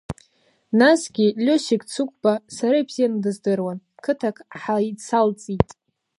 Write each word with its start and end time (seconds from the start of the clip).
Насгьы 0.79 1.27
Лиосик 1.45 1.81
Цыгәба 1.91 2.33
сара 2.55 2.77
ибзианы 2.81 3.19
дыздыруан, 3.23 3.77
қыҭак 4.03 4.37
ҳаицалҵит. 4.59 5.69